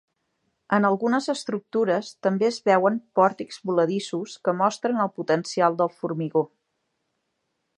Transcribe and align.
En 0.75 0.85
algunes 0.87 1.27
estructures 1.33 2.09
també 2.27 2.47
es 2.47 2.57
veuen 2.69 2.97
pòrtics 3.19 3.61
voladissos 3.71 4.33
que 4.49 4.57
mostren 4.63 5.05
el 5.05 5.13
potencial 5.19 5.81
del 5.83 5.93
formigó. 5.99 6.45